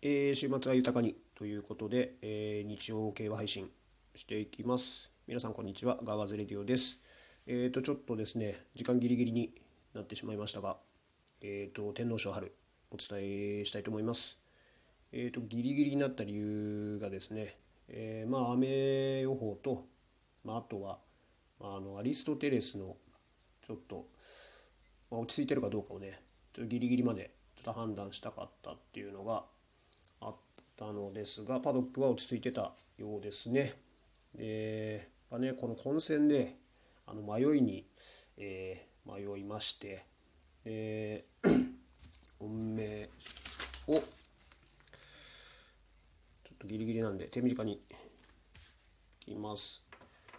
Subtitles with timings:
[0.00, 3.68] えー、週末は豊かにということで、えー、日曜競馬配信
[4.14, 5.12] していきます。
[5.26, 5.98] 皆さん、こんにちは。
[6.04, 7.02] ガワズレディオです。
[7.48, 9.52] えっ、ー、と、ちょっとですね、時間ギリギリに
[9.94, 10.76] なってしまいましたが、
[11.42, 12.54] えっ、と、天皇賞春、
[12.92, 14.40] お伝えしたいと思います。
[15.10, 17.56] えっ、と、ギリギリになった理由がですね、
[17.88, 19.84] えまあ、雨予報と、
[20.44, 21.00] まあ、あとは、
[21.58, 22.96] まあ、あのアリストテレスの
[23.66, 24.06] ちょっと、
[25.10, 26.20] まあ、落ち着いてるかどうかをね、
[26.52, 29.42] ちょっとギリギリまでちょっと判断したかったっていうのが
[30.20, 30.36] あっ
[30.76, 33.74] たのですが、パドックは落ち着いてたようですね。
[34.34, 36.56] で、まあ、ね、この混戦で
[37.06, 37.86] あの迷いに、
[38.36, 40.04] えー、迷いまして、
[40.64, 41.24] で、
[42.40, 43.08] 運命
[43.86, 44.00] を、ちょ
[46.54, 47.80] っとギリギリなんで手短に
[49.26, 49.86] いきます。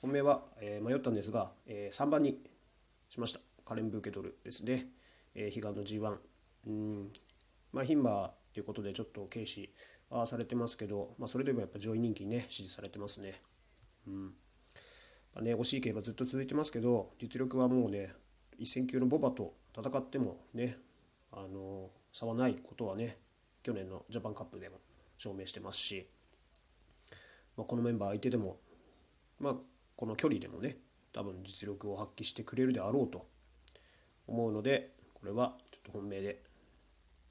[0.00, 2.38] 本命は、えー、迷ったんですが、えー、3番に
[3.08, 3.40] しました。
[3.64, 4.86] カレン・ブーケドルですね。
[5.34, 6.16] えー、悲願の G1。
[6.66, 7.12] うん
[7.72, 9.72] まあ、牝馬ということでちょっと軽視
[10.10, 13.40] はされてますけど、まあ、それでもやっぱ上位人気にね支持されてますね。
[14.06, 14.24] うん
[15.34, 18.12] まあ、ね惜しい競馬ずっと続いてますけど実力はもうね
[18.58, 20.76] 一戦級のボバと戦ってもね
[21.32, 23.16] あの差はないことはね
[23.62, 24.76] 去年のジャパンカップでも
[25.16, 26.06] 証明してますし、
[27.56, 28.58] まあ、このメンバー相手でも、
[29.40, 29.54] まあ、
[29.96, 30.76] この距離でもね
[31.12, 33.26] 多分実力を発揮してくれるであろうと
[34.26, 36.42] 思うのでこれはちょっと本命で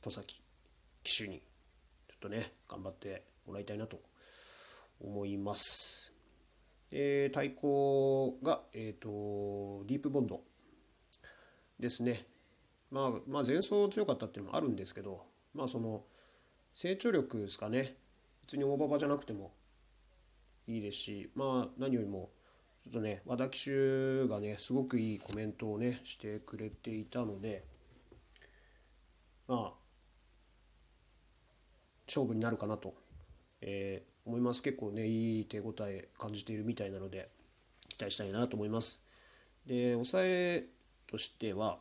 [0.02, 0.42] 戸崎
[1.04, 1.40] 騎手に
[2.08, 4.02] ちょっとね頑張ってもらいたいなと
[5.00, 6.14] 思います。
[6.92, 10.42] えー、対抗が、えーと、ディープボンド
[11.80, 12.26] ですね。
[12.92, 16.04] まあ、まあ前走強かったっていうのもあるんですけど、まあその
[16.74, 17.96] 成長力ですかね。
[18.42, 19.54] 別に大馬場じゃなくても
[20.68, 22.30] いいですし、まあ何よりも
[22.84, 27.64] ちょっとね、和田騎手がね、すごくいいコメントをね、してくれていたので、
[29.48, 29.81] まあ、
[32.12, 32.94] 勝負になるかなと、
[33.62, 34.62] えー、思います。
[34.62, 37.30] 結構ね、いい手応え感じているみたいなので、
[37.88, 39.02] 期待したいなと思います。
[39.66, 40.66] で、抑え
[41.08, 41.80] としては、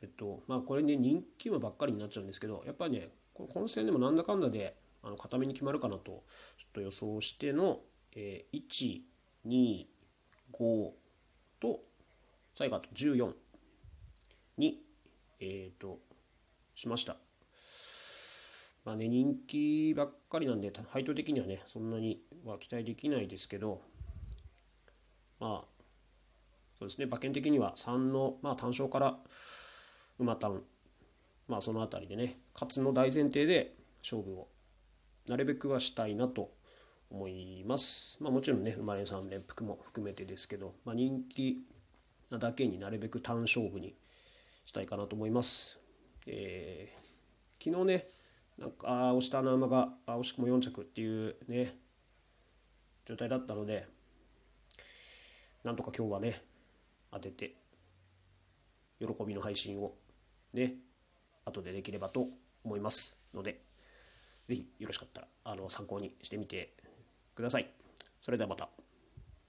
[0.00, 6.22] えっと、まあ、これね、人気馬ばっかりになっちゃうんですけど、やっぱりね、混戦でもなんだかんだで、あの固めに決まるかなと、ちょっ
[6.72, 7.80] と予想しての、
[8.14, 9.00] えー、1、
[9.46, 9.86] 2、
[10.58, 10.90] 5
[11.60, 11.80] と、
[12.54, 13.34] 最後あと14
[14.56, 14.82] に、
[15.40, 15.98] えっ、ー、と、
[16.74, 17.16] しました。
[18.84, 23.80] まあね、人気ばっかりなんで、配当的にはね、そんなには期待できないですけど、
[25.38, 25.72] まあ、
[26.78, 29.18] そうですね、馬券的には3の、まあ、単勝から
[30.18, 30.62] 馬単、
[31.46, 34.48] まあ、その辺りでね、勝つの大前提で勝負を
[35.28, 36.52] なるべくはしたいなと
[37.10, 38.20] 思います。
[38.22, 41.64] まあ、もちろんね、生まれ3連複も含めてですけど、まあ、人気
[42.30, 43.94] なだけになるべく単勝負に
[44.64, 45.80] したいかなと思います。
[46.26, 48.06] えー、昨日ね、
[48.58, 51.74] なんかあ押した穴馬があ惜しくも4着っていうね
[53.04, 53.86] 状態だったので
[55.64, 56.42] なんとか今日はね
[57.10, 57.54] 当てて
[59.00, 59.94] 喜びの配信を
[60.52, 60.74] ね
[61.44, 62.26] 後でできればと
[62.64, 63.60] 思いますので
[64.46, 66.74] 是非よろしかったらあの参考にしてみて
[67.34, 67.66] ください。
[68.20, 68.81] それではまた。